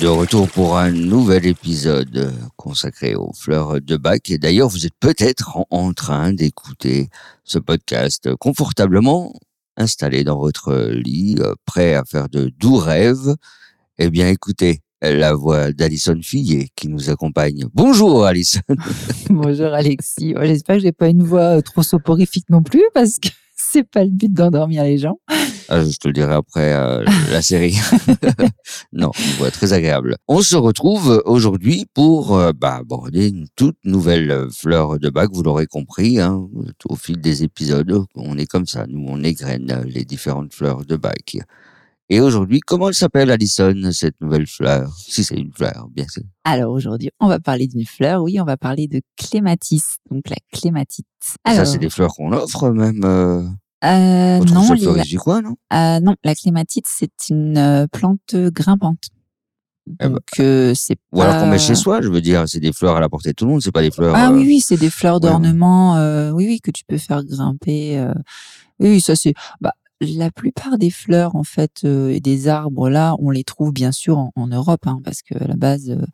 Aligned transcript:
De 0.00 0.06
retour 0.06 0.48
pour 0.48 0.78
un 0.78 0.90
nouvel 0.90 1.44
épisode 1.44 2.32
consacré 2.56 3.14
aux 3.14 3.32
fleurs 3.34 3.82
de 3.82 3.96
bac. 3.98 4.30
Et 4.30 4.38
d'ailleurs, 4.38 4.70
vous 4.70 4.86
êtes 4.86 4.94
peut-être 4.98 5.58
en, 5.70 5.92
train 5.92 6.32
d'écouter 6.32 7.10
ce 7.44 7.58
podcast 7.58 8.34
confortablement 8.36 9.34
installé 9.76 10.24
dans 10.24 10.38
votre 10.38 10.90
lit, 10.90 11.36
euh, 11.40 11.52
prêt 11.66 11.94
à 11.94 12.04
faire 12.04 12.30
de 12.30 12.50
doux 12.58 12.76
rêves. 12.76 13.34
Eh 13.98 14.08
bien, 14.08 14.28
écoutez 14.28 14.80
la 15.02 15.34
voix 15.34 15.70
d'Alison 15.72 16.18
Fillet 16.22 16.68
qui 16.76 16.88
nous 16.88 17.10
accompagne. 17.10 17.66
Bonjour 17.74 18.24
Alison. 18.24 18.60
Bonjour 19.28 19.74
Alexis. 19.74 20.34
J'espère 20.40 20.76
que 20.76 20.82
j'ai 20.82 20.92
pas 20.92 21.08
une 21.08 21.24
voix 21.24 21.58
euh, 21.58 21.60
trop 21.60 21.82
soporifique 21.82 22.46
non 22.48 22.62
plus 22.62 22.84
parce 22.94 23.18
que 23.18 23.28
c'est 23.72 23.84
pas 23.84 24.04
le 24.04 24.10
but 24.10 24.32
d'endormir 24.32 24.84
les 24.84 24.98
gens. 24.98 25.18
Ah, 25.68 25.84
je 25.84 25.96
te 25.96 26.08
le 26.08 26.12
dirai 26.12 26.34
après 26.34 26.74
euh, 26.74 27.04
la 27.30 27.42
série. 27.42 27.76
non, 28.92 29.12
voix 29.38 29.52
très 29.52 29.72
agréable. 29.72 30.16
On 30.26 30.42
se 30.42 30.56
retrouve 30.56 31.22
aujourd'hui 31.24 31.86
pour 31.94 32.36
euh, 32.36 32.50
bah, 32.52 32.76
aborder 32.76 33.28
une 33.28 33.46
toute 33.54 33.78
nouvelle 33.84 34.30
euh, 34.32 34.50
fleur 34.50 34.98
de 34.98 35.08
bac. 35.10 35.30
Vous 35.32 35.44
l'aurez 35.44 35.66
compris, 35.66 36.18
hein, 36.18 36.48
au 36.88 36.96
fil 36.96 37.20
des 37.20 37.44
épisodes, 37.44 38.04
on 38.16 38.36
est 38.36 38.46
comme 38.46 38.66
ça. 38.66 38.86
Nous, 38.88 39.06
on 39.06 39.22
égrène 39.22 39.84
les 39.86 40.04
différentes 40.04 40.52
fleurs 40.52 40.84
de 40.84 40.96
bac. 40.96 41.36
Et 42.12 42.20
aujourd'hui, 42.20 42.58
comment 42.58 42.88
elle 42.88 42.94
s'appelle, 42.94 43.30
Alison, 43.30 43.92
cette 43.92 44.20
nouvelle 44.20 44.48
fleur? 44.48 44.92
Si 44.98 45.22
c'est 45.22 45.36
une 45.36 45.52
fleur, 45.52 45.86
bien 45.94 46.08
sûr. 46.08 46.24
Alors 46.42 46.72
aujourd'hui, 46.72 47.10
on 47.20 47.28
va 47.28 47.38
parler 47.38 47.68
d'une 47.68 47.86
fleur. 47.86 48.24
Oui, 48.24 48.40
on 48.40 48.44
va 48.44 48.56
parler 48.56 48.88
de 48.88 49.00
clématis, 49.16 49.98
donc 50.10 50.28
la 50.28 50.36
clématite. 50.52 51.06
Ça, 51.20 51.36
Alors, 51.44 51.66
c'est 51.68 51.78
des 51.78 51.88
fleurs 51.88 52.12
qu'on 52.12 52.32
offre 52.32 52.70
même 52.70 53.04
euh, 53.04 53.44
euh, 53.84 54.38
non, 54.40 54.74
du 54.74 55.18
coin, 55.18 55.42
non? 55.42 55.56
Euh, 55.72 56.00
non, 56.00 56.14
la 56.24 56.34
clématite 56.34 56.86
c'est 56.86 57.28
une 57.30 57.56
euh, 57.56 57.86
plante 57.86 58.34
grimpante. 58.34 59.08
Eh 59.88 59.92
ben, 60.04 60.10
Donc 60.10 60.22
euh, 60.38 60.72
c'est 60.74 60.96
Ou 61.12 61.22
alors 61.22 61.40
qu'on 61.40 61.48
met 61.48 61.58
chez 61.58 61.74
soi, 61.74 62.00
je 62.00 62.08
veux 62.08 62.20
dire, 62.20 62.44
c'est 62.46 62.60
des 62.60 62.72
fleurs 62.72 62.96
à 62.96 63.00
la 63.00 63.08
portée 63.08 63.30
de 63.30 63.34
tout 63.34 63.44
le 63.46 63.52
monde, 63.52 63.62
c'est 63.62 63.72
pas 63.72 63.82
des 63.82 63.90
fleurs... 63.90 64.14
Ah 64.14 64.30
oui, 64.30 64.44
oui, 64.46 64.60
c'est 64.60 64.76
des 64.76 64.90
fleurs 64.90 65.14
ouais. 65.14 65.20
d'ornement, 65.20 65.96
euh, 65.96 66.30
oui, 66.30 66.46
oui, 66.46 66.60
que 66.60 66.70
tu 66.70 66.84
peux 66.86 66.98
faire 66.98 67.24
grimper. 67.24 67.98
euh. 67.98 68.12
Oui, 68.78 68.90
oui, 68.90 69.00
ça 69.00 69.16
c'est. 69.16 69.34
Bah, 69.60 69.74
la 70.00 70.30
plupart 70.30 70.78
des 70.78 70.90
fleurs 70.90 71.36
en 71.36 71.44
fait 71.44 71.82
euh, 71.84 72.08
et 72.08 72.20
des 72.20 72.48
arbres 72.48 72.88
là, 72.88 73.14
on 73.18 73.30
les 73.30 73.44
trouve 73.44 73.72
bien 73.72 73.92
sûr 73.92 74.30
en, 74.34 74.46
Europe, 74.46 74.86
hein, 74.86 75.00
parce 75.04 75.22
que 75.22 75.34
à 75.42 75.46
la 75.46 75.56
base, 75.56 75.90
euh, 75.90 76.04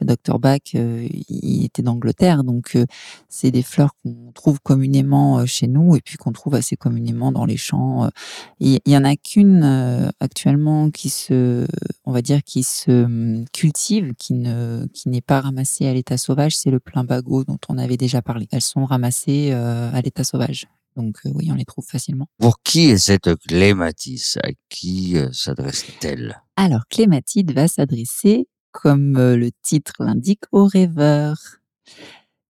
le 0.00 0.06
docteur 0.06 0.38
Bach, 0.38 0.60
euh, 0.74 1.06
il 1.28 1.64
était 1.64 1.82
d'Angleterre, 1.82 2.44
donc 2.44 2.76
euh, 2.76 2.84
c'est 3.28 3.50
des 3.50 3.62
fleurs 3.62 3.92
qu'on 4.02 4.32
trouve 4.32 4.60
communément 4.60 5.38
euh, 5.38 5.46
chez 5.46 5.66
nous 5.66 5.96
et 5.96 6.00
puis 6.00 6.16
qu'on 6.16 6.32
trouve 6.32 6.54
assez 6.54 6.76
communément 6.76 7.32
dans 7.32 7.46
les 7.46 7.56
champs. 7.56 8.04
euh. 8.04 8.08
Il 8.60 8.78
y 8.86 8.96
en 8.96 9.04
a 9.04 9.16
qu'une 9.16 10.10
actuellement 10.20 10.90
qui 10.90 11.08
se, 11.10 11.66
on 12.04 12.12
va 12.12 12.22
dire, 12.22 12.42
qui 12.44 12.62
se 12.62 13.04
hum, 13.04 13.44
cultive, 13.52 14.14
qui 14.18 14.34
ne, 14.34 14.86
qui 14.92 15.08
n'est 15.08 15.20
pas 15.20 15.40
ramassée 15.40 15.86
à 15.86 15.94
l'état 15.94 16.18
sauvage, 16.18 16.56
c'est 16.56 16.70
le 16.70 16.80
plumbago 16.80 17.44
dont 17.44 17.58
on 17.68 17.78
avait 17.78 17.96
déjà 17.96 18.22
parlé. 18.22 18.46
Elles 18.52 18.60
sont 18.60 18.84
ramassées 18.84 19.52
à 19.52 20.00
l'état 20.02 20.24
sauvage. 20.24 20.66
Donc 20.96 21.16
euh, 21.26 21.30
oui, 21.34 21.48
on 21.50 21.54
les 21.54 21.64
trouve 21.64 21.84
facilement. 21.86 22.26
Pour 22.38 22.62
qui 22.62 22.90
est 22.90 22.98
cette 22.98 23.34
clématisse? 23.46 24.38
À 24.42 24.48
qui 24.68 25.16
euh, 25.16 25.30
s'adresse-t-elle? 25.32 26.42
Alors, 26.56 26.82
Clématide 26.88 27.52
va 27.52 27.68
s'adresser, 27.68 28.48
comme 28.72 29.16
euh, 29.16 29.36
le 29.36 29.50
titre 29.62 29.94
l'indique, 30.00 30.42
aux 30.52 30.66
rêveurs. 30.66 31.38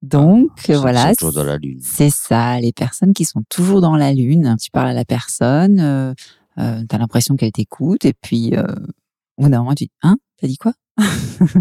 Donc 0.03 0.49
qui 0.63 0.73
voilà, 0.73 1.09
sont 1.09 1.15
toujours 1.15 1.33
dans 1.35 1.45
la 1.45 1.59
lune. 1.59 1.79
c'est 1.83 2.09
ça, 2.09 2.59
les 2.59 2.73
personnes 2.73 3.13
qui 3.13 3.27
sont 3.27 3.43
toujours 3.51 3.83
dans 3.83 3.97
la 3.97 4.15
lune. 4.15 4.57
Tu 4.59 4.71
parles 4.71 4.89
à 4.89 4.95
la 4.95 5.05
personne, 5.05 6.15
tu 6.57 6.63
as 6.63 6.99
l'impression 6.99 7.37
qu'elle 7.37 7.53
t'écoute, 7.53 8.07
et 8.07 8.15
puis 8.15 8.55
au 8.57 9.43
bout 9.43 9.51
d'un 9.51 9.59
moment, 9.59 9.75
tu 9.75 9.85
dis 9.85 9.91
Hein? 10.03 10.17
T'as 10.41 10.47
dit 10.47 10.57
quoi? 10.57 10.73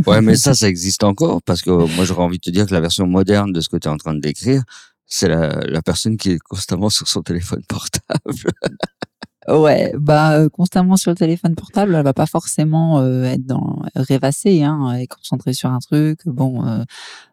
Ouais, 0.08 0.22
mais 0.22 0.36
ça, 0.38 0.54
ça 0.54 0.70
existe 0.70 1.04
encore 1.04 1.42
parce 1.42 1.62
que 1.62 1.70
moi, 1.70 2.06
j'aurais 2.06 2.24
envie 2.24 2.38
de 2.38 2.44
te 2.44 2.50
dire 2.50 2.66
que 2.66 2.74
la 2.74 2.80
version 2.80 3.06
moderne 3.08 3.52
de 3.52 3.60
ce 3.60 3.68
que 3.68 3.76
tu 3.76 3.90
es 3.90 3.92
en 3.92 3.98
train 3.98 4.14
de 4.14 4.22
décrire, 4.22 4.64
c'est 5.10 5.28
la, 5.28 5.50
la 5.66 5.82
personne 5.82 6.16
qui 6.18 6.32
est 6.32 6.40
constamment 6.40 6.90
sur 6.90 7.08
son 7.08 7.22
téléphone 7.22 7.64
portable. 7.68 8.20
Ouais, 9.48 9.94
bah 9.98 10.34
euh, 10.34 10.50
constamment 10.50 10.96
sur 10.96 11.10
le 11.10 11.18
téléphone 11.18 11.56
portable, 11.56 11.96
elle 11.96 12.04
va 12.04 12.14
pas 12.14 12.28
forcément 12.28 13.00
euh, 13.00 13.24
être 13.24 13.46
dans 13.46 13.82
rêvasser, 13.96 14.62
hein, 14.62 14.94
et 14.94 15.08
concentrée 15.08 15.54
sur 15.54 15.72
un 15.72 15.80
truc. 15.80 16.20
Bon, 16.26 16.64
euh, 16.68 16.84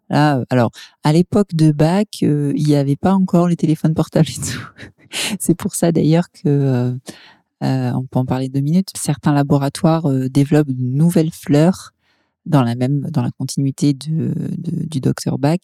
là, 0.08 0.38
euh, 0.38 0.44
alors 0.48 0.70
à 1.04 1.12
l'époque 1.12 1.54
de 1.54 1.72
Bach, 1.72 2.06
euh, 2.22 2.52
il 2.56 2.64
n'y 2.64 2.76
avait 2.76 2.96
pas 2.96 3.12
encore 3.12 3.48
les 3.48 3.56
téléphones 3.56 3.92
portables 3.92 4.28
et 4.30 4.34
tout. 4.40 4.66
C'est 5.40 5.54
pour 5.54 5.74
ça 5.74 5.92
d'ailleurs 5.92 6.30
que 6.32 6.48
euh, 6.48 6.92
euh, 7.62 7.92
on 7.92 8.04
peut 8.04 8.18
en 8.18 8.24
parler 8.24 8.48
deux 8.48 8.60
minutes. 8.60 8.90
Certains 8.96 9.32
laboratoires 9.32 10.06
euh, 10.10 10.28
développent 10.28 10.70
de 10.70 10.82
nouvelles 10.82 11.32
fleurs 11.32 11.92
dans 12.46 12.62
la 12.62 12.74
même 12.74 13.00
dans 13.10 13.22
la 13.22 13.30
continuité 13.32 13.92
de, 13.92 14.32
de- 14.56 14.86
du 14.86 15.00
docteur 15.00 15.38
Bach, 15.38 15.58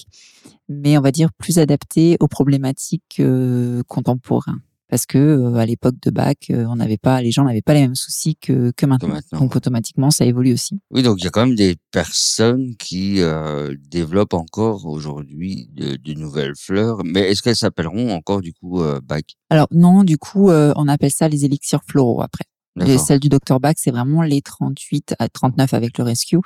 mais 0.68 0.98
on 0.98 1.00
va 1.00 1.10
dire 1.12 1.32
plus 1.32 1.58
adaptées 1.58 2.16
aux 2.20 2.28
problématiques 2.28 3.20
euh, 3.20 3.82
contemporaines 3.88 4.60
parce 4.88 5.06
que 5.06 5.16
euh, 5.16 5.54
à 5.54 5.64
l'époque 5.64 5.94
de 6.02 6.10
Bach, 6.10 6.34
euh, 6.50 6.66
on 6.68 6.76
n'avait 6.76 6.98
pas, 6.98 7.22
les 7.22 7.30
gens 7.30 7.44
n'avaient 7.44 7.62
pas 7.62 7.72
les 7.72 7.80
mêmes 7.80 7.94
soucis 7.94 8.36
que, 8.36 8.72
que 8.76 8.84
maintenant. 8.84 9.08
maintenant. 9.08 9.38
Donc 9.40 9.56
automatiquement, 9.56 10.10
ça 10.10 10.26
évolue 10.26 10.52
aussi. 10.52 10.78
Oui, 10.90 11.02
donc 11.02 11.16
il 11.18 11.24
y 11.24 11.26
a 11.26 11.30
quand 11.30 11.46
même 11.46 11.54
des 11.54 11.76
personnes 11.92 12.76
qui 12.76 13.22
euh, 13.22 13.74
développent 13.90 14.34
encore 14.34 14.84
aujourd'hui 14.84 15.70
de, 15.72 15.96
de 15.96 16.12
nouvelles 16.12 16.52
fleurs. 16.58 16.98
Mais 17.06 17.20
est-ce 17.20 17.40
qu'elles 17.40 17.56
s'appelleront 17.56 18.12
encore 18.14 18.42
du 18.42 18.52
coup 18.52 18.82
Bach? 19.02 19.22
Alors 19.48 19.68
non, 19.70 20.04
du 20.04 20.18
coup, 20.18 20.50
on 20.50 20.88
appelle 20.88 21.10
ça 21.10 21.26
les 21.26 21.46
élixirs 21.46 21.80
floraux 21.88 22.20
après. 22.20 22.44
Les, 22.76 22.96
celles 22.98 23.20
du 23.20 23.28
Dr 23.28 23.60
Bach, 23.60 23.74
c'est 23.76 23.90
vraiment 23.90 24.22
les 24.22 24.40
38 24.40 25.14
à 25.18 25.28
39 25.28 25.74
avec 25.74 25.98
le 25.98 26.04
rescue. 26.04 26.38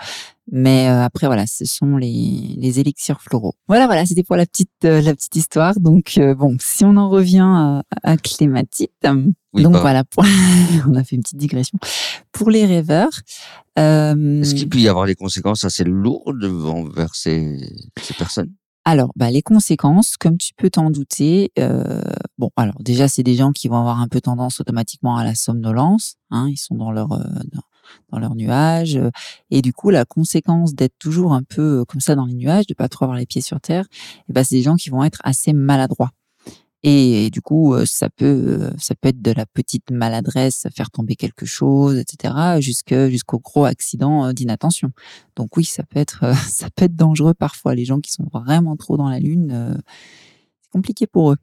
Mais 0.50 0.88
euh, 0.88 1.02
après, 1.04 1.26
voilà, 1.26 1.46
ce 1.46 1.64
sont 1.64 1.96
les, 1.96 2.54
les 2.58 2.80
élixirs 2.80 3.20
floraux. 3.20 3.54
Voilà, 3.68 3.86
voilà, 3.86 4.06
c'était 4.06 4.22
pour 4.24 4.36
la 4.36 4.46
petite, 4.46 4.70
euh, 4.84 5.00
la 5.00 5.14
petite 5.14 5.36
histoire. 5.36 5.78
Donc, 5.78 6.14
euh, 6.18 6.34
bon, 6.34 6.56
si 6.60 6.84
on 6.84 6.96
en 6.96 7.08
revient 7.08 7.44
à, 7.46 7.82
à 8.02 8.16
Clématite, 8.16 8.90
Oui, 9.52 9.62
donc 9.62 9.76
voilà, 9.76 10.04
pour- 10.04 10.24
on 10.88 10.94
a 10.96 11.04
fait 11.04 11.16
une 11.16 11.22
petite 11.22 11.38
digression. 11.38 11.78
Pour 12.32 12.50
les 12.50 12.66
rêveurs, 12.66 13.10
euh, 13.78 14.42
Est-ce 14.42 14.54
qu'il 14.54 14.68
peut 14.68 14.78
y 14.78 14.88
avoir 14.88 15.06
des 15.06 15.14
conséquences 15.14 15.64
assez 15.64 15.84
lourdes 15.84 16.44
envers 16.44 17.14
ces, 17.14 17.58
ces 18.00 18.14
personnes? 18.14 18.52
Alors, 18.88 19.10
bah, 19.16 19.32
les 19.32 19.42
conséquences, 19.42 20.16
comme 20.16 20.38
tu 20.38 20.52
peux 20.56 20.70
t'en 20.70 20.90
douter, 20.90 21.50
euh, 21.58 22.02
bon, 22.38 22.50
alors 22.54 22.80
déjà, 22.80 23.08
c'est 23.08 23.24
des 23.24 23.34
gens 23.34 23.50
qui 23.50 23.66
vont 23.66 23.78
avoir 23.78 24.00
un 24.00 24.06
peu 24.06 24.20
tendance 24.20 24.60
automatiquement 24.60 25.16
à 25.16 25.24
la 25.24 25.34
somnolence. 25.34 26.14
Hein, 26.30 26.46
ils 26.48 26.56
sont 26.56 26.76
dans 26.76 26.92
leur 26.92 27.10
euh, 27.10 27.24
dans, 28.12 28.20
leur 28.20 28.36
nuage, 28.36 28.94
euh, 28.94 29.10
et 29.50 29.60
du 29.60 29.72
coup, 29.72 29.90
la 29.90 30.04
conséquence 30.04 30.74
d'être 30.74 30.94
toujours 31.00 31.32
un 31.32 31.42
peu 31.42 31.80
euh, 31.80 31.84
comme 31.84 32.00
ça 32.00 32.14
dans 32.14 32.26
les 32.26 32.34
nuages, 32.34 32.68
de 32.68 32.74
pas 32.74 32.88
trop 32.88 33.06
avoir 33.06 33.18
les 33.18 33.26
pieds 33.26 33.40
sur 33.40 33.60
terre, 33.60 33.86
et 34.28 34.32
ben, 34.32 34.44
c'est 34.44 34.54
des 34.54 34.62
gens 34.62 34.76
qui 34.76 34.90
vont 34.90 35.02
être 35.02 35.20
assez 35.24 35.52
maladroits. 35.52 36.12
Et, 36.88 37.30
du 37.30 37.40
coup, 37.40 37.74
ça 37.84 38.08
peut 38.08 38.70
ça 38.78 38.94
peut 38.94 39.08
être 39.08 39.20
de 39.20 39.32
la 39.32 39.44
petite 39.44 39.90
maladresse, 39.90 40.68
faire 40.72 40.92
tomber 40.92 41.16
quelque 41.16 41.44
chose, 41.44 41.98
etc., 41.98 42.60
jusqu'au 42.60 43.40
gros 43.40 43.64
accident 43.64 44.32
d'inattention. 44.32 44.92
Donc 45.34 45.56
oui, 45.56 45.64
ça 45.64 45.82
peut 45.82 45.98
être 45.98 46.32
ça 46.48 46.68
peut 46.70 46.84
être 46.84 46.94
dangereux 46.94 47.34
parfois. 47.34 47.74
Les 47.74 47.84
gens 47.84 47.98
qui 47.98 48.12
sont 48.12 48.28
vraiment 48.32 48.76
trop 48.76 48.96
dans 48.96 49.08
la 49.08 49.18
lune, 49.18 49.82
c'est 50.62 50.70
compliqué 50.70 51.08
pour 51.08 51.32
eux. 51.32 51.36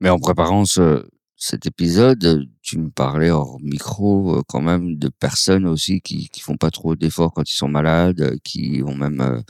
Mais 0.00 0.08
en 0.08 0.18
préparant 0.18 0.64
ce, 0.64 1.06
cet 1.36 1.66
épisode, 1.66 2.48
tu 2.62 2.78
me 2.78 2.88
parlais 2.88 3.28
hors 3.28 3.60
micro 3.60 4.42
quand 4.48 4.62
même 4.62 4.96
de 4.96 5.10
personnes 5.10 5.66
aussi 5.66 6.00
qui 6.00 6.30
qui 6.30 6.40
font 6.40 6.56
pas 6.56 6.70
trop 6.70 6.96
d'efforts 6.96 7.34
quand 7.34 7.50
ils 7.50 7.56
sont 7.56 7.68
malades, 7.68 8.38
qui 8.44 8.82
ont 8.86 8.94
même 8.94 9.42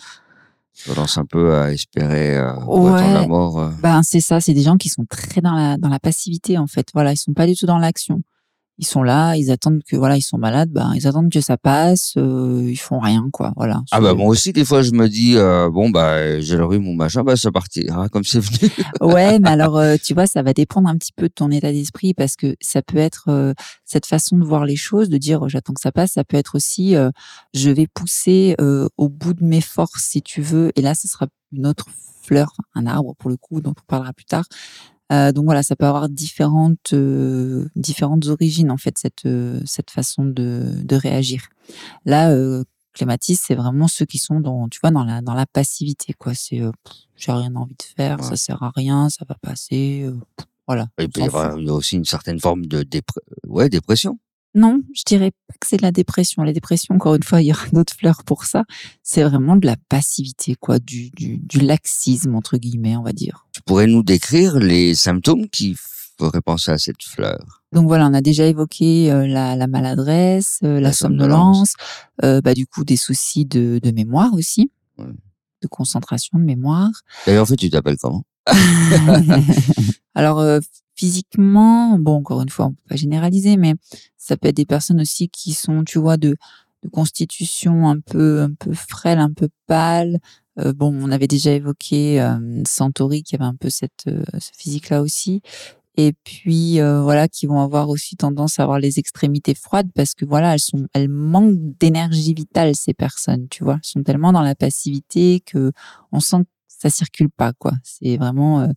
euh, 0.86 0.94
tendance 0.94 1.19
un 1.19 1.25
peu 1.25 1.54
à 1.54 1.72
espérer 1.72 2.36
euh, 2.36 2.52
ou 2.66 2.86
attendre 2.88 3.12
la 3.14 3.20
Ouais. 3.22 3.26
mort. 3.26 3.58
euh. 3.58 3.70
Ben 3.82 4.02
c'est 4.02 4.20
ça, 4.20 4.40
c'est 4.40 4.54
des 4.54 4.62
gens 4.62 4.76
qui 4.76 4.88
sont 4.88 5.04
très 5.08 5.40
dans 5.40 5.54
la 5.54 5.76
dans 5.76 5.88
la 5.88 5.98
passivité 5.98 6.58
en 6.58 6.66
fait. 6.66 6.88
Voilà, 6.94 7.12
ils 7.12 7.16
sont 7.16 7.32
pas 7.32 7.46
du 7.46 7.54
tout 7.56 7.66
dans 7.66 7.78
l'action. 7.78 8.20
Ils 8.78 8.86
sont 8.86 9.02
là, 9.02 9.34
ils 9.36 9.50
attendent 9.50 9.82
que 9.88 9.96
voilà, 9.96 10.16
ils 10.16 10.22
sont 10.22 10.38
malades, 10.38 10.70
ben 10.70 10.92
ils 10.94 11.06
attendent 11.06 11.30
que 11.30 11.40
ça 11.40 11.56
passe, 11.56 12.14
euh, 12.16 12.66
ils 12.69 12.76
font 12.76 12.98
rien 12.98 13.28
quoi, 13.32 13.52
voilà. 13.56 13.82
Ah 13.90 14.00
bah 14.00 14.14
moi 14.14 14.26
aussi 14.28 14.52
des 14.52 14.64
fois 14.64 14.82
je 14.82 14.92
me 14.92 15.08
dis 15.08 15.36
euh, 15.36 15.70
bon 15.70 15.90
bah 15.90 16.40
j'ai 16.40 16.56
le 16.56 16.64
rhume 16.64 16.88
ou 16.88 16.94
machin 16.94 17.22
bah 17.22 17.36
c'est 17.36 17.50
parti 17.50 17.86
hein, 17.90 18.08
comme 18.08 18.25
c'est 18.25 18.40
venu. 18.40 18.70
Ouais, 19.00 19.38
mais 19.38 19.50
alors 19.50 19.76
euh, 19.88 19.96
tu 20.02 20.14
vois, 20.14 20.26
ça 20.26 20.42
va 20.42 20.52
dépendre 20.52 20.88
un 20.88 20.96
petit 20.96 21.12
peu 21.12 21.28
de 21.28 21.32
ton 21.32 21.50
état 21.50 21.72
d'esprit 21.72 22.14
parce 22.14 22.36
que 22.36 22.56
ça 22.60 22.82
peut 22.82 22.98
être 22.98 23.26
euh, 23.28 23.54
cette 23.84 24.06
façon 24.06 24.36
de 24.38 24.44
voir 24.44 24.64
les 24.64 24.76
choses, 24.76 25.08
de 25.08 25.19
dire 25.19 25.44
euh, 25.44 25.48
j'attends 25.48 25.74
que 25.74 25.81
ça 25.81 25.92
passe. 25.92 26.12
Ça 26.12 26.24
peut 26.24 26.36
être 26.36 26.54
aussi 26.54 26.96
euh, 26.96 27.10
je 27.54 27.70
vais 27.70 27.86
pousser 27.86 28.54
euh, 28.60 28.88
au 28.96 29.08
bout 29.08 29.34
de 29.34 29.44
mes 29.44 29.60
forces 29.60 30.04
si 30.04 30.22
tu 30.22 30.42
veux. 30.42 30.72
Et 30.76 30.82
là, 30.82 30.94
ce 30.94 31.08
sera 31.08 31.26
une 31.52 31.66
autre 31.66 31.86
fleur, 32.22 32.52
un 32.74 32.86
arbre 32.86 33.14
pour 33.19 33.31
le 33.31 33.36
coup, 33.36 33.60
dont 33.60 33.74
on 33.76 33.86
parlera 33.86 34.12
plus 34.12 34.26
tard. 34.26 34.44
Euh, 35.12 35.32
donc 35.32 35.44
voilà, 35.46 35.62
ça 35.62 35.75
peut 35.76 35.87
avoir 35.87 36.08
différentes 36.08 36.93
euh, 36.93 37.69
différentes 37.76 38.26
origines 38.26 38.70
en 38.70 38.76
fait 38.76 38.99
cette 38.99 39.25
euh, 39.26 39.60
cette 39.64 39.90
façon 39.90 40.25
de 40.25 40.64
de 40.82 40.96
réagir. 40.96 41.49
Là, 42.05 42.31
euh, 42.31 42.62
clématis, 42.93 43.37
c'est 43.43 43.55
vraiment 43.55 43.88
ceux 43.88 44.05
qui 44.05 44.19
sont 44.19 44.40
dans 44.40 44.69
tu 44.69 44.78
vois 44.82 44.90
dans 44.90 45.05
la 45.05 45.22
dans 45.22 45.34
la 45.34 45.46
passivité 45.46 46.12
quoi. 46.12 46.34
C'est 46.34 46.60
euh, 46.60 46.70
j'ai 47.16 47.32
rien 47.32 47.55
envie 47.56 47.75
de 47.75 47.82
faire, 47.96 48.19
Ouais. 48.20 48.26
ça 48.26 48.37
sert 48.37 48.62
à 48.62 48.70
rien, 48.75 49.08
ça 49.08 49.25
va 49.28 49.34
passer. 49.40 50.02
euh, 50.05 50.14
voilà. 50.66 50.88
Il 50.99 51.05
y 51.05 51.06
fout. 51.06 51.22
avoir 51.22 51.58
il 51.58 51.66
y 51.66 51.70
a 51.70 51.72
aussi 51.75 51.96
une 51.96 52.05
certaine 52.05 52.38
forme 52.38 52.66
de 52.66 52.82
dépre- 52.82 53.19
ouais 53.46 53.69
dépression. 53.70 54.19
Non, 54.54 54.80
je 54.94 55.02
dirais 55.06 55.30
pas 55.30 55.54
que 55.60 55.66
c'est 55.66 55.76
de 55.76 55.82
la 55.82 55.92
dépression. 55.92 56.42
La 56.42 56.52
dépression, 56.52 56.94
encore 56.94 57.14
une 57.14 57.22
fois, 57.22 57.40
il 57.42 57.46
y 57.48 57.52
aura 57.52 57.66
d'autres 57.72 57.94
fleurs 57.94 58.24
pour 58.24 58.44
ça. 58.44 58.64
C'est 59.02 59.22
vraiment 59.22 59.56
de 59.56 59.66
la 59.66 59.76
passivité, 59.88 60.54
quoi, 60.58 60.78
du, 60.78 61.10
du, 61.10 61.38
du 61.38 61.60
laxisme 61.60 62.34
entre 62.34 62.56
guillemets, 62.56 62.96
on 62.96 63.02
va 63.02 63.12
dire. 63.12 63.46
Tu 63.52 63.60
pourrais 63.62 63.86
nous 63.86 64.02
décrire 64.02 64.58
les 64.58 64.94
symptômes 64.94 65.48
qui 65.48 65.76
feraient 66.18 66.40
penser 66.40 66.70
à 66.72 66.78
cette 66.78 67.02
fleur? 67.02 67.62
Donc 67.72 67.86
voilà, 67.86 68.08
on 68.08 68.14
a 68.14 68.22
déjà 68.22 68.46
évoqué 68.46 69.12
euh, 69.12 69.26
la, 69.26 69.54
la 69.54 69.66
maladresse, 69.66 70.58
euh, 70.64 70.74
la, 70.76 70.80
La 70.88 70.92
somnolence, 70.92 71.74
euh, 72.24 72.40
bah, 72.40 72.54
du 72.54 72.66
coup 72.66 72.84
des 72.84 72.96
soucis 72.96 73.44
de, 73.44 73.78
de 73.82 73.90
mémoire 73.90 74.32
aussi, 74.34 74.72
Ouais. 74.96 75.04
de 75.62 75.68
concentration, 75.68 76.38
de 76.38 76.44
mémoire. 76.44 76.90
D'ailleurs 77.26 77.42
en 77.42 77.46
fait 77.46 77.56
tu 77.56 77.68
t'appelles 77.70 77.98
comment? 77.98 78.24
Alors 80.14 80.42
physiquement, 80.98 81.98
bon 81.98 82.16
encore 82.16 82.42
une 82.42 82.48
fois, 82.48 82.66
on 82.66 82.70
peut 82.72 82.88
pas 82.90 82.96
généraliser, 82.96 83.56
mais 83.56 83.74
ça 84.16 84.36
peut 84.36 84.48
être 84.48 84.56
des 84.56 84.66
personnes 84.66 85.00
aussi 85.00 85.28
qui 85.28 85.52
sont, 85.54 85.84
tu 85.84 85.98
vois, 85.98 86.16
de, 86.16 86.36
de 86.82 86.88
constitution 86.88 87.88
un 87.88 88.00
peu 88.00 88.42
un 88.42 88.52
peu 88.52 88.72
frêle, 88.74 89.18
un 89.18 89.32
peu 89.32 89.48
pâle. 89.66 90.18
Euh, 90.58 90.72
bon, 90.72 90.92
on 91.00 91.10
avait 91.12 91.28
déjà 91.28 91.52
évoqué 91.52 92.20
euh, 92.20 92.62
Santori 92.66 93.22
qui 93.22 93.36
avait 93.36 93.44
un 93.44 93.54
peu 93.54 93.70
cette 93.70 94.08
euh, 94.08 94.24
ce 94.40 94.50
physique-là 94.56 95.02
aussi. 95.02 95.40
Et 95.96 96.12
puis 96.24 96.80
euh, 96.80 97.02
voilà, 97.02 97.26
qui 97.28 97.46
vont 97.46 97.60
avoir 97.60 97.88
aussi 97.88 98.16
tendance 98.16 98.58
à 98.58 98.62
avoir 98.64 98.78
les 98.78 98.98
extrémités 99.00 99.54
froides 99.54 99.90
parce 99.94 100.14
que 100.14 100.24
voilà, 100.24 100.54
elles 100.54 100.60
sont, 100.60 100.86
elles 100.94 101.08
manquent 101.08 101.56
d'énergie 101.80 102.34
vitale 102.34 102.74
ces 102.76 102.94
personnes, 102.94 103.48
tu 103.48 103.64
vois. 103.64 103.74
Elles 103.74 103.88
sont 103.88 104.02
tellement 104.04 104.32
dans 104.32 104.42
la 104.42 104.54
passivité 104.54 105.40
que 105.44 105.72
on 106.12 106.20
sent 106.20 106.38
que 106.42 106.48
ça 106.68 106.90
circule 106.90 107.30
pas 107.30 107.52
quoi. 107.52 107.72
C'est 107.82 108.16
vraiment 108.16 108.60
euh, 108.60 108.68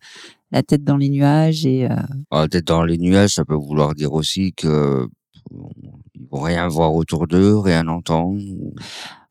la 0.52 0.64
tête 0.64 0.84
dans 0.84 0.98
les 0.98 1.10
nuages 1.10 1.66
et 1.66 1.90
euh, 1.90 1.96
Ah, 2.32 2.48
Peut-être 2.50 2.68
dans 2.68 2.84
les 2.84 2.98
nuages 2.98 3.36
ça 3.36 3.46
peut 3.46 3.56
vouloir 3.56 3.94
dire 3.96 4.14
aussi 4.14 4.54
que 4.54 5.08
ils 5.52 6.28
vont 6.32 6.42
rien 6.42 6.68
voir 6.68 6.94
autour 6.94 7.28
d'eux, 7.28 7.58
rien 7.58 7.88
entendre. 7.88 8.42
ou- 8.42 8.74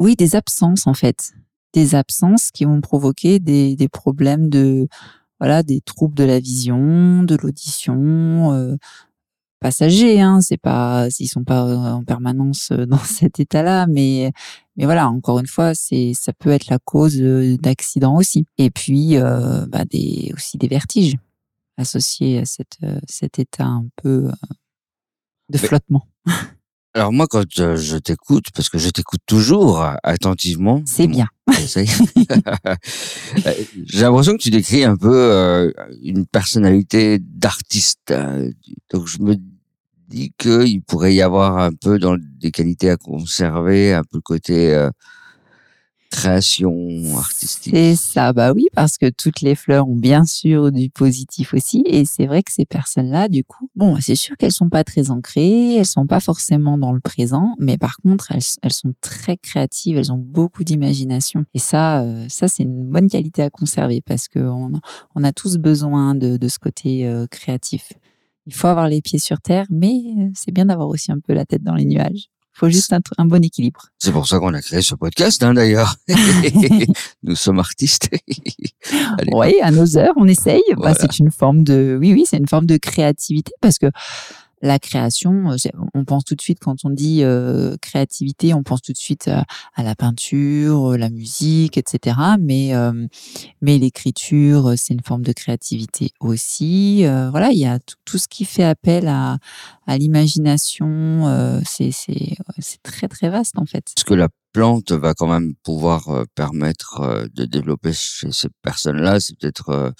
oui 0.00 0.16
des 0.16 0.34
absences 0.36 0.86
en 0.86 0.94
fait, 0.94 1.32
des 1.72 1.94
absences 1.94 2.50
qui 2.50 2.64
vont 2.64 2.80
provoquer 2.80 3.38
des, 3.38 3.76
des 3.76 3.88
problèmes 3.88 4.48
de 4.48 4.88
voilà 5.38 5.62
des 5.62 5.80
troubles 5.80 6.14
de 6.16 6.24
la 6.24 6.38
vision, 6.40 7.22
de 7.22 7.34
l'audition. 7.36 8.52
Euh, 8.52 8.76
passagers 9.60 10.20
hein 10.20 10.40
c'est 10.40 10.56
pas 10.56 11.08
ils 11.18 11.28
sont 11.28 11.44
pas 11.44 11.66
euh, 11.66 11.92
en 11.92 12.02
permanence 12.02 12.70
euh, 12.72 12.86
dans 12.86 12.98
cet 12.98 13.38
état-là 13.38 13.86
mais 13.86 14.32
mais 14.76 14.86
voilà 14.86 15.08
encore 15.08 15.38
une 15.38 15.46
fois 15.46 15.74
c'est 15.74 16.12
ça 16.14 16.32
peut 16.32 16.50
être 16.50 16.68
la 16.68 16.78
cause 16.78 17.20
euh, 17.20 17.56
d'accidents 17.58 18.16
aussi 18.16 18.46
et 18.58 18.70
puis 18.70 19.16
euh, 19.16 19.66
bah 19.66 19.84
des 19.84 20.32
aussi 20.34 20.58
des 20.58 20.68
vertiges 20.68 21.16
associés 21.76 22.38
à 22.38 22.44
cette 22.44 22.78
cet 23.08 23.38
état 23.38 23.66
un 23.66 23.86
peu 24.02 24.30
de 25.48 25.58
flottement 25.58 26.06
Alors 26.94 27.12
moi 27.12 27.26
quand 27.28 27.44
je 27.50 27.96
t'écoute 27.96 28.46
parce 28.54 28.68
que 28.68 28.78
je 28.78 28.90
t'écoute 28.90 29.20
toujours 29.26 29.82
attentivement. 30.02 30.82
c'est 30.84 31.06
bien 31.06 31.28
J'ai 33.86 34.02
l'impression 34.02 34.32
que 34.32 34.42
tu 34.42 34.50
décris 34.50 34.84
un 34.84 34.96
peu 34.96 35.14
euh, 35.14 35.72
une 36.02 36.26
personnalité 36.26 37.18
d'artiste. 37.20 38.12
Donc 38.92 39.06
je 39.06 39.20
me 39.20 39.36
dis 40.10 40.32
qu'il 40.36 40.82
pourrait 40.82 41.14
y 41.14 41.22
avoir 41.22 41.58
un 41.58 41.72
peu 41.72 41.98
dans 41.98 42.16
des 42.18 42.50
qualités 42.50 42.90
à 42.90 42.96
conserver, 42.96 43.94
un 43.94 44.02
peu 44.02 44.18
le 44.18 44.22
côté 44.22 44.74
euh, 44.74 44.90
création 46.10 46.72
artistique. 47.16 47.72
C'est 47.74 47.94
ça, 47.94 48.32
bah 48.32 48.52
oui, 48.52 48.66
parce 48.74 48.98
que 48.98 49.08
toutes 49.08 49.40
les 49.40 49.54
fleurs 49.54 49.88
ont 49.88 49.96
bien 49.96 50.24
sûr 50.24 50.72
du 50.72 50.90
positif 50.90 51.54
aussi, 51.54 51.84
et 51.86 52.04
c'est 52.04 52.26
vrai 52.26 52.42
que 52.42 52.52
ces 52.52 52.66
personnes-là, 52.66 53.28
du 53.28 53.44
coup, 53.44 53.70
bon, 53.76 53.96
c'est 54.00 54.16
sûr 54.16 54.36
qu'elles 54.36 54.52
sont 54.52 54.68
pas 54.68 54.82
très 54.82 55.10
ancrées, 55.10 55.76
elles 55.76 55.86
sont 55.86 56.06
pas 56.06 56.20
forcément 56.20 56.76
dans 56.76 56.92
le 56.92 57.00
présent, 57.00 57.54
mais 57.60 57.78
par 57.78 57.96
contre, 57.98 58.32
elles, 58.32 58.72
sont 58.72 58.92
très 59.00 59.36
créatives, 59.36 59.96
elles 59.96 60.12
ont 60.12 60.18
beaucoup 60.18 60.64
d'imagination, 60.64 61.44
et 61.54 61.60
ça, 61.60 62.02
euh, 62.02 62.26
ça 62.28 62.48
c'est 62.48 62.64
une 62.64 62.90
bonne 62.90 63.08
qualité 63.08 63.42
à 63.42 63.50
conserver 63.50 64.02
parce 64.04 64.26
que 64.26 64.40
on, 64.40 64.72
on 65.14 65.24
a 65.24 65.32
tous 65.32 65.58
besoin 65.58 66.16
de, 66.16 66.36
de 66.36 66.48
ce 66.48 66.58
côté 66.58 67.06
euh, 67.06 67.26
créatif. 67.30 67.92
Il 68.46 68.54
faut 68.54 68.68
avoir 68.68 68.88
les 68.88 69.02
pieds 69.02 69.18
sur 69.18 69.40
terre, 69.40 69.66
mais 69.70 70.02
euh, 70.18 70.28
c'est 70.34 70.52
bien 70.52 70.66
d'avoir 70.66 70.88
aussi 70.88 71.12
un 71.12 71.18
peu 71.20 71.32
la 71.32 71.44
tête 71.44 71.62
dans 71.62 71.74
les 71.74 71.84
nuages. 71.84 72.30
Il 72.54 72.58
faut 72.58 72.68
juste 72.68 72.92
un, 72.92 73.24
bon 73.24 73.42
équilibre. 73.42 73.86
C'est 73.98 74.12
pour 74.12 74.26
ça 74.26 74.38
qu'on 74.38 74.52
a 74.52 74.60
créé 74.60 74.82
ce 74.82 74.94
podcast, 74.94 75.42
hein, 75.42 75.54
d'ailleurs. 75.54 75.96
Nous 77.22 77.34
sommes 77.34 77.58
artistes. 77.58 78.08
Oui, 79.32 79.54
à 79.62 79.70
nos 79.70 79.98
heures, 79.98 80.14
on 80.16 80.26
essaye. 80.26 80.62
Bah, 80.76 80.94
c'est 80.98 81.18
une 81.18 81.30
forme 81.30 81.62
de, 81.62 81.96
oui, 82.00 82.12
oui, 82.12 82.24
c'est 82.26 82.38
une 82.38 82.48
forme 82.48 82.66
de 82.66 82.76
créativité 82.76 83.52
parce 83.60 83.78
que 83.78 83.86
la 84.62 84.78
création, 84.78 85.52
euh, 85.52 85.56
on 85.94 86.04
pense 86.04 86.24
tout 86.24 86.34
de 86.34 86.42
suite 86.42 86.58
quand 86.60 86.84
on 86.84 86.90
dit 86.90 87.22
euh, 87.22 87.76
créativité, 87.80 88.52
on 88.52 88.62
pense 88.62 88.82
tout 88.82 88.92
de 88.92 88.98
suite 88.98 89.28
à, 89.28 89.44
la 89.82 89.94
peinture, 89.94 90.92
euh, 90.92 90.96
la 90.96 91.08
musique, 91.08 91.78
etc. 91.78 92.16
Mais 92.38 92.72
mais 93.62 93.78
l'écriture, 93.78 94.74
c'est 94.76 94.94
une 94.94 95.02
forme 95.02 95.22
de 95.22 95.32
créativité 95.32 96.12
aussi. 96.20 97.04
Voilà, 97.30 97.50
il 97.52 97.58
y 97.58 97.66
a 97.66 97.78
tout, 98.04 98.18
ce 98.18 98.28
qui 98.28 98.44
fait 98.44 98.64
appel 98.64 99.08
à 99.08 99.38
à 99.86 99.98
l'imagination. 99.98 101.60
c'est 101.64 101.90
c'est 101.92 102.36
c'est 102.58 102.82
très 102.82 103.08
très 103.08 103.30
vaste 103.30 103.58
en 103.58 103.66
fait. 103.66 103.92
Est-ce 103.96 104.04
que 104.04 104.14
la 104.14 104.28
plante 104.52 104.92
va 104.92 105.14
quand 105.14 105.28
même 105.28 105.54
pouvoir 105.62 106.24
permettre 106.34 107.28
de 107.34 107.44
développer 107.44 107.92
chez 107.92 108.32
ces 108.32 108.48
personnes-là? 108.62 109.20
C'est 109.20 109.38
peut-être 109.38 109.94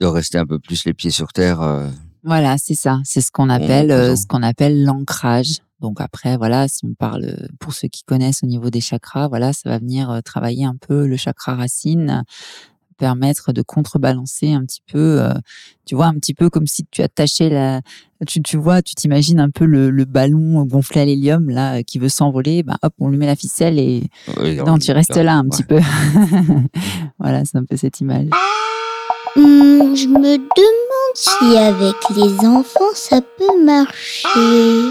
de 0.00 0.06
rester 0.06 0.38
un 0.38 0.46
peu 0.46 0.58
plus 0.58 0.84
les 0.84 0.94
pieds 0.94 1.10
sur 1.10 1.32
terre. 1.32 1.90
Voilà, 2.26 2.56
c'est 2.58 2.74
ça. 2.74 3.00
C'est 3.04 3.20
ce 3.20 3.30
qu'on 3.30 3.48
appelle 3.48 3.90
euh, 3.92 4.16
ce 4.16 4.26
qu'on 4.26 4.42
appelle 4.42 4.84
l'ancrage. 4.84 5.60
Donc 5.80 6.00
après, 6.00 6.36
voilà, 6.36 6.66
si 6.68 6.84
on 6.84 6.94
parle 6.94 7.24
euh, 7.24 7.46
pour 7.60 7.72
ceux 7.72 7.88
qui 7.88 8.02
connaissent 8.02 8.42
au 8.42 8.46
niveau 8.46 8.68
des 8.70 8.80
chakras, 8.80 9.28
voilà, 9.28 9.52
ça 9.52 9.70
va 9.70 9.78
venir 9.78 10.10
euh, 10.10 10.20
travailler 10.22 10.64
un 10.64 10.74
peu 10.76 11.06
le 11.06 11.16
chakra 11.16 11.54
racine, 11.54 12.24
permettre 12.98 13.52
de 13.52 13.60
contrebalancer 13.62 14.52
un 14.54 14.64
petit 14.64 14.80
peu. 14.90 15.20
euh, 15.20 15.34
tu 15.84 15.94
vois, 15.94 16.06
un 16.06 16.14
petit 16.14 16.32
peu 16.34 16.48
comme 16.50 16.66
si 16.66 16.84
tu 16.90 17.02
attachais 17.02 17.50
la, 17.50 17.82
tu, 18.26 18.42
tu 18.42 18.56
vois, 18.56 18.80
tu 18.82 18.94
t'imagines 18.94 19.38
un 19.38 19.50
peu 19.50 19.66
le, 19.66 19.90
le 19.90 20.04
ballon 20.06 20.64
gonflé 20.64 21.02
à 21.02 21.04
l'hélium 21.04 21.48
là 21.50 21.82
qui 21.84 21.98
veut 22.00 22.08
s'envoler. 22.08 22.62
Ben 22.64 22.76
hop, 22.82 22.94
on 22.98 23.08
lui 23.10 23.18
met 23.18 23.26
la 23.26 23.36
ficelle 23.36 23.78
et 23.78 24.08
oui, 24.40 24.56
non, 24.56 24.72
on- 24.72 24.78
tu 24.78 24.90
restes 24.92 25.14
là 25.16 25.34
un 25.34 25.42
ouais. 25.44 25.50
petit 25.50 25.62
peu. 25.62 25.78
voilà, 27.18 27.44
c'est 27.44 27.58
un 27.58 27.64
peu 27.64 27.76
cette 27.76 28.00
image. 28.00 28.28
Hmm, 29.36 29.94
je 29.94 30.08
me 30.08 30.38
demande 30.38 30.95
si 31.18 31.56
avec 31.56 31.96
les 32.14 32.46
enfants 32.46 32.92
ça 32.94 33.20
peut 33.22 33.64
marcher. 33.64 34.90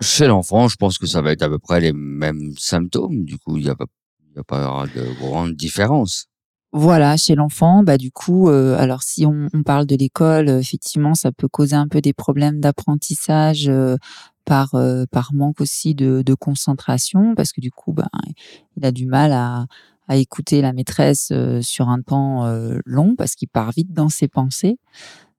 Chez 0.00 0.26
l'enfant, 0.26 0.68
je 0.68 0.76
pense 0.76 0.96
que 0.98 1.06
ça 1.06 1.20
va 1.22 1.32
être 1.32 1.42
à 1.42 1.48
peu 1.48 1.58
près 1.58 1.80
les 1.80 1.92
mêmes 1.92 2.52
symptômes. 2.58 3.24
Du 3.24 3.38
coup, 3.38 3.56
il 3.56 3.64
n'y 3.64 3.68
a, 3.70 3.74
pas- 3.74 3.86
il 4.30 4.36
y 4.36 4.38
a 4.40 4.44
pas 4.44 4.84
de 4.94 5.18
grande 5.20 5.54
différence. 5.54 6.26
Voilà, 6.72 7.16
chez 7.16 7.34
l'enfant, 7.34 7.82
bah 7.84 7.96
du 7.98 8.10
coup, 8.10 8.48
euh, 8.48 8.76
alors 8.78 9.02
si 9.02 9.24
on, 9.26 9.48
on 9.54 9.62
parle 9.62 9.86
de 9.86 9.94
l'école, 9.94 10.48
euh, 10.48 10.58
effectivement, 10.58 11.14
ça 11.14 11.32
peut 11.32 11.48
causer 11.48 11.76
un 11.76 11.86
peu 11.86 12.00
des 12.00 12.12
problèmes 12.12 12.60
d'apprentissage 12.60 13.68
euh, 13.68 13.96
par 14.44 14.74
euh, 14.74 15.04
par 15.10 15.32
manque 15.34 15.60
aussi 15.60 15.94
de, 15.94 16.22
de 16.22 16.34
concentration, 16.34 17.34
parce 17.36 17.52
que 17.52 17.60
du 17.60 17.70
coup, 17.70 17.92
ben 17.92 18.08
il 18.76 18.84
a 18.84 18.90
du 18.90 19.06
mal 19.06 19.32
à 19.32 19.66
à 20.08 20.16
écouter 20.16 20.60
la 20.62 20.72
maîtresse 20.72 21.28
euh, 21.32 21.60
sur 21.62 21.88
un 21.88 22.00
temps 22.02 22.44
euh, 22.46 22.78
long, 22.84 23.14
parce 23.16 23.34
qu'il 23.34 23.48
part 23.48 23.72
vite 23.72 23.92
dans 23.92 24.08
ses 24.08 24.28
pensées. 24.28 24.78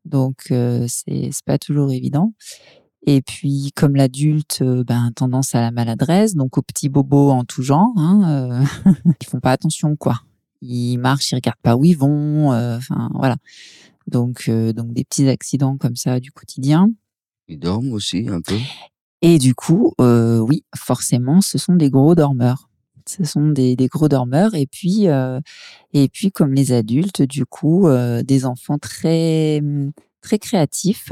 Donc 0.05 0.48
euh, 0.51 0.86
c'est 0.88 1.29
c'est 1.31 1.45
pas 1.45 1.57
toujours 1.57 1.91
évident. 1.91 2.34
Et 3.07 3.22
puis, 3.22 3.72
comme 3.75 3.95
l'adulte, 3.95 4.63
ben, 4.63 5.12
tendance 5.15 5.53
à 5.53 5.62
la 5.62 5.69
maladresse, 5.72 6.34
donc 6.34 6.57
aux 6.57 6.63
petits 6.63 6.89
bobos 6.89 7.29
en 7.29 7.43
tout 7.43 7.62
genre, 7.62 7.91
hein, 7.98 8.63
euh, 8.86 8.91
ils 9.22 9.27
font 9.27 9.39
pas 9.39 9.51
attention, 9.51 9.95
quoi 9.95 10.22
ils 10.67 10.98
marchent, 10.98 11.31
ils 11.31 11.36
regardent 11.36 11.57
pas 11.62 11.75
où 11.75 11.86
ils 11.86 11.98
vont. 11.98 12.53
euh, 12.53 12.77
Enfin 12.77 13.10
voilà. 13.13 13.38
Donc, 14.07 14.45
euh, 14.50 14.74
donc 14.74 14.93
des 14.93 15.03
petits 15.03 15.27
accidents 15.27 15.77
comme 15.77 15.95
ça 15.95 16.19
du 16.19 16.31
quotidien. 16.31 16.89
Ils 17.48 17.60
dorment 17.60 17.91
aussi 17.93 18.27
un 18.29 18.41
peu. 18.41 18.55
Et 19.22 19.38
du 19.38 19.55
coup, 19.55 19.93
euh, 20.01 20.39
oui, 20.39 20.63
forcément, 20.75 21.41
ce 21.41 21.57
sont 21.57 21.75
des 21.75 21.89
gros 21.89 22.15
dormeurs. 22.15 22.69
Ce 23.08 23.24
sont 23.24 23.50
des, 23.50 23.76
gros 23.88 24.08
dormeurs. 24.08 24.56
Et 24.56 24.68
puis, 24.68 25.08
euh, 25.08 25.40
et 25.94 26.10
puis, 26.10 26.32
comme 26.32 26.54
les 26.54 26.72
adultes, 26.72 27.22
du 27.22 27.46
coup, 27.46 27.88
euh, 27.88 28.24
des 28.24 28.46
enfants 28.46 28.78
très 28.78 29.62
très 30.22 30.40
créatifs. 30.40 31.10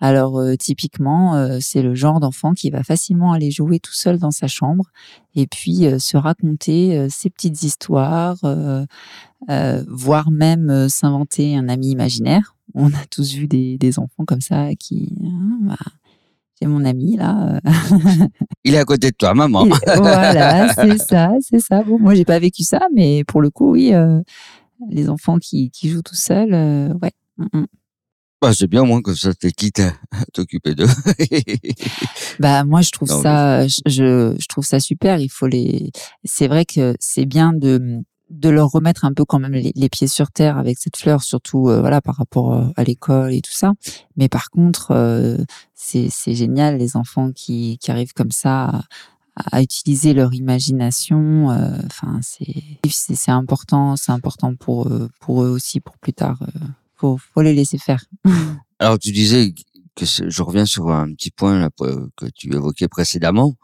Alors 0.00 0.38
euh, 0.38 0.56
typiquement, 0.56 1.58
c'est 1.60 1.82
le 1.82 1.94
genre 1.94 2.20
d'enfant 2.20 2.54
qui 2.54 2.70
va 2.70 2.82
facilement 2.82 3.32
aller 3.32 3.50
jouer 3.50 3.80
tout 3.80 3.92
seul 3.92 4.18
dans 4.18 4.30
sa 4.30 4.46
chambre 4.46 4.86
et 5.34 5.46
puis 5.46 5.84
se 5.98 6.16
raconter 6.16 7.06
ses 7.10 7.28
petites 7.28 7.62
histoires, 7.62 8.38
voire 9.88 10.30
même 10.30 10.88
s'inventer 10.88 11.54
un 11.54 11.68
ami 11.68 11.90
imaginaire. 11.90 12.56
On 12.72 12.88
a 12.94 13.04
tous 13.10 13.34
vu 13.34 13.46
des, 13.46 13.98
enfants 13.98 14.24
comme 14.26 14.40
ça 14.40 14.74
qui, 14.74 15.12
ah, 15.22 15.28
bah, 15.60 15.92
c'est 16.58 16.66
mon 16.66 16.84
ami 16.84 17.16
là. 17.16 17.58
euh, 17.66 18.26
Il 18.64 18.74
est 18.74 18.78
à 18.78 18.84
côté 18.84 19.10
de 19.10 19.16
toi, 19.16 19.34
maman. 19.34 19.64
il- 19.66 19.72
voilà, 19.96 20.72
c'est 20.74 20.98
ça, 20.98 21.30
c'est 21.40 21.60
ça. 21.60 21.82
Bon, 21.82 21.98
moi 21.98 22.14
j'ai 22.14 22.24
pas 22.24 22.38
vécu 22.38 22.62
ça, 22.62 22.80
mais 22.94 23.24
pour 23.24 23.40
le 23.40 23.50
coup, 23.50 23.72
oui, 23.72 23.92
euh, 23.94 24.20
les 24.90 25.08
enfants 25.08 25.38
qui, 25.38 25.70
qui 25.70 25.88
jouent 25.90 26.02
tout 26.02 26.14
seuls, 26.14 26.52
euh, 26.54 26.92
ouais. 27.02 27.12
Mm, 27.38 27.46
mm. 27.60 27.66
Bah, 28.42 28.52
c'est 28.52 28.66
bien, 28.66 28.82
au 28.82 28.84
moins, 28.84 29.00
comme 29.00 29.16
ça, 29.16 29.32
t'es 29.32 29.50
quitte 29.50 29.80
à 29.80 29.92
t'occuper 30.34 30.74
d'eux. 30.74 30.86
Bah 32.38 32.64
moi 32.64 32.82
je 32.82 32.90
trouve 32.90 33.08
Non, 33.08 33.22
ça, 33.22 33.66
je 33.66 34.34
je 34.38 34.46
trouve 34.48 34.64
ça 34.64 34.78
super. 34.80 35.18
Il 35.20 35.28
faut 35.30 35.46
les. 35.46 35.90
C'est 36.24 36.48
vrai 36.48 36.64
que 36.66 36.94
c'est 37.00 37.24
bien 37.24 37.52
de 37.54 38.02
de 38.30 38.48
leur 38.48 38.70
remettre 38.70 39.04
un 39.04 39.12
peu 39.12 39.24
quand 39.24 39.38
même 39.38 39.52
les, 39.52 39.88
pieds 39.88 40.08
sur 40.08 40.30
terre 40.30 40.58
avec 40.58 40.78
cette 40.78 40.96
fleur, 40.96 41.22
surtout 41.22 41.68
euh, 41.68 41.80
voilà 41.80 42.00
par 42.00 42.16
rapport 42.16 42.54
euh, 42.54 42.68
à 42.76 42.84
l'école 42.84 43.32
et 43.32 43.40
tout 43.40 43.52
ça. 43.52 43.72
Mais 44.16 44.28
par 44.28 44.50
contre, 44.50 44.90
euh, 44.90 45.38
c'est 45.74 46.10
génial 46.26 46.78
les 46.78 46.96
enfants 46.96 47.30
qui 47.32 47.78
qui 47.78 47.90
arrivent 47.90 48.14
comme 48.14 48.32
ça. 48.32 48.82
À, 49.52 49.60
utiliser 49.60 50.14
leur 50.14 50.32
imagination, 50.32 51.50
euh, 51.50 51.76
enfin 51.84 52.20
c'est 52.22 52.64
c'est 52.88 53.30
important, 53.30 53.94
c'est 53.96 54.12
important 54.12 54.54
pour 54.54 54.90
pour 55.20 55.42
eux 55.44 55.50
aussi 55.50 55.78
pour 55.80 55.98
plus 55.98 56.14
tard. 56.14 56.38
faut 56.94 57.18
faut 57.18 57.42
les 57.42 57.52
laisser 57.52 57.76
faire. 57.76 58.06
Alors, 58.78 58.98
tu 58.98 59.12
disais 59.12 59.54
que 59.96 60.04
je 60.06 60.42
reviens 60.42 60.66
sur 60.66 60.90
un 60.90 61.12
petit 61.14 61.30
point 61.30 61.58
là, 61.58 61.70
que 62.16 62.26
tu 62.34 62.54
évoquais 62.54 62.86
précédemment. 62.88 63.56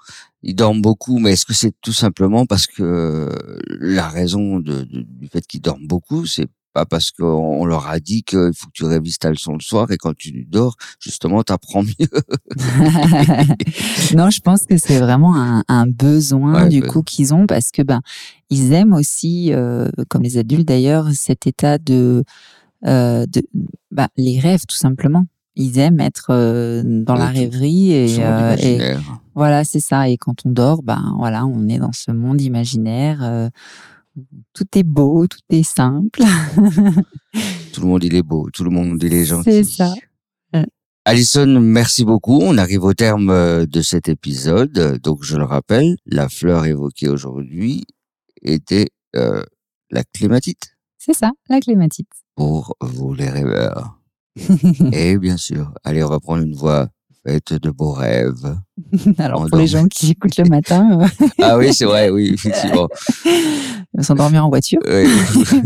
Ils 0.43 0.57
dorment 0.57 0.83
beaucoup, 0.83 1.19
mais 1.19 1.33
est-ce 1.33 1.47
que 1.47 1.55
c'est 1.55 1.73
tout 1.83 1.93
simplement 1.93 2.47
parce 2.47 2.67
que 2.67 3.29
la 3.69 4.09
raison 4.09 4.59
de, 4.59 4.83
de- 4.83 5.03
du 5.07 5.29
fait 5.29 5.47
qu'ils 5.47 5.61
dorment 5.61 5.87
beaucoup, 5.87 6.27
c'est 6.27 6.49
pas 6.73 6.87
parce 6.87 7.11
qu'on 7.11 7.27
on 7.27 7.65
leur 7.67 7.87
a 7.87 8.01
dit 8.01 8.23
qu'il 8.23 8.51
faut 8.57 8.67
que 8.69 8.73
tu 8.73 8.85
révises 8.85 9.19
ta 9.19 9.29
leçon 9.31 9.53
le 9.53 9.61
soir 9.61 9.91
et 9.93 9.99
quand 9.99 10.17
tu 10.17 10.47
dors, 10.49 10.77
justement, 10.99 11.43
t'apprends 11.43 11.83
mieux? 11.83 12.09
non, 14.17 14.31
je 14.31 14.41
pense 14.41 14.67
que 14.67 14.77
c'est 14.77 14.99
vraiment 14.99 15.37
un, 15.37 15.63
un 15.69 15.87
besoin 15.87 16.65
Ouais, 16.65 16.69
du 16.69 16.81
bah- 16.81 16.89
coup 16.89 17.03
qu'ils 17.03 17.35
ont 17.35 17.47
parce 17.47 17.71
que 17.71 17.83
ben 17.83 18.01
ils 18.51 18.73
aiment 18.73 18.95
aussi, 18.95 19.53
euh, 19.53 19.89
comme 20.09 20.23
les 20.23 20.39
adultes 20.39 20.67
d'ailleurs, 20.69 21.11
cet 21.13 21.47
état 21.47 21.79
de, 21.79 22.25
euh, 22.87 23.27
de 23.27 23.43
ben, 23.91 24.09
les 24.17 24.41
rêves 24.41 24.65
tout 24.67 24.77
simplement. 24.77 25.27
Ils 25.55 25.79
aiment 25.79 26.01
être 26.01 26.29
euh, 26.31 26.83
dans 26.85 27.15
la 27.15 27.27
Ouais, 27.27 27.41
rêverie 27.41 27.93
et, 27.93 28.17
euh, 28.21 28.57
et 28.57 28.95
voilà 29.35 29.65
c'est 29.65 29.81
ça. 29.81 30.09
Et 30.09 30.17
quand 30.17 30.47
on 30.47 30.51
dort, 30.51 30.83
ben 30.83 31.15
voilà, 31.19 31.45
on 31.47 31.69
est 31.69 31.79
dans 31.79 31.93
ce 31.93 32.11
monde 32.11 32.41
imaginaire. 32.41 33.23
euh, 33.23 33.49
tout 34.55 34.67
est 34.77 34.83
beau, 34.83 35.27
tout 35.27 35.39
est 35.51 35.63
simple. 35.63 36.23
Tout 37.73 37.81
le 37.81 37.87
monde, 37.87 38.05
il 38.05 38.15
est 38.15 38.23
beau. 38.23 38.49
Tout 38.53 38.65
le 38.65 38.71
monde, 38.71 39.03
il 39.03 39.13
est 39.15 39.25
gentil. 39.25 39.51
C'est 39.51 39.65
ça. 39.65 39.95
Alison, 41.05 41.47
merci 41.61 42.05
beaucoup. 42.05 42.39
On 42.43 42.59
arrive 42.59 42.85
au 42.85 42.95
terme 42.95 43.67
de 43.67 43.81
cet 43.83 44.09
épisode. 44.09 45.01
Donc, 45.03 45.25
je 45.25 45.37
le 45.37 45.45
rappelle, 45.45 45.97
la 46.07 46.29
fleur 46.29 46.65
évoquée 46.67 47.09
aujourd'hui 47.09 47.85
était 48.43 48.87
euh, 49.17 49.43
la 49.91 50.05
clématite 50.05 50.77
C'est 50.99 51.15
ça, 51.15 51.33
la 51.49 51.59
clématite. 51.61 52.09
pour 52.37 52.77
vous 52.81 53.15
les 53.15 53.29
rêveurs. 53.31 53.99
Et 54.93 55.19
bien 55.19 55.37
sûr, 55.37 55.73
allez, 55.85 56.03
on 56.03 56.09
va 56.09 56.21
prendre 56.21 56.43
une 56.43 56.55
voix 56.55 56.89
faite 57.25 57.53
de 57.53 57.71
beaux 57.71 57.93
rêves. 57.93 58.57
Alors 59.19 59.47
pour 59.47 59.59
les 59.59 59.67
gens 59.69 59.87
qui 59.87 60.11
écoutent 60.11 60.37
le 60.39 60.49
matin, 60.49 61.01
euh, 61.03 61.27
Ah 61.43 61.57
oui, 61.57 61.73
c'est 61.73 61.85
vrai, 61.85 62.11
oui, 62.11 62.31
effectivement. 62.35 62.89
s'endormir 64.01 64.45
en 64.45 64.49
voiture. 64.49 64.81
Oui. 64.89 65.07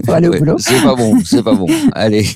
Pour 0.04 0.14
aller 0.14 0.28
au 0.28 0.32
boulot. 0.38 0.56
C'est 0.58 0.82
pas 0.82 0.94
bon, 0.94 1.18
c'est 1.24 1.42
pas 1.42 1.54
bon. 1.54 1.66
Allez, 1.92 2.26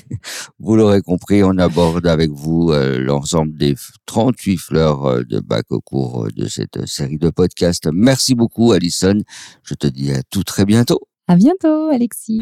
vous 0.59 0.75
l'aurez 0.75 1.01
compris, 1.01 1.43
on 1.43 1.57
aborde 1.59 2.07
avec 2.07 2.31
vous 2.31 2.71
euh, 2.71 2.97
l'ensemble 2.99 3.55
des 3.57 3.73
f- 3.75 3.91
38 4.07 4.57
fleurs 4.57 5.05
euh, 5.05 5.23
de 5.23 5.39
bac 5.39 5.65
au 5.69 5.81
cours 5.81 6.27
de 6.35 6.47
cette 6.47 6.87
série 6.87 7.17
de 7.19 7.29
podcasts. 7.29 7.89
Merci 7.93 8.33
beaucoup, 8.35 8.71
Alison. 8.71 9.19
Je 9.63 9.75
te 9.75 9.85
dis 9.87 10.11
à 10.11 10.23
tout 10.31 10.43
très 10.43 10.65
bientôt. 10.65 10.99
À 11.27 11.35
bientôt, 11.35 11.89
Alexis. 11.93 12.41